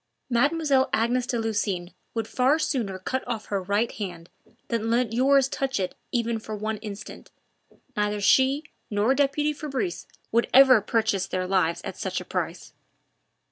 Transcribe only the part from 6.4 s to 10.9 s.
one instant. Neither she nor deputy Fabrice would ever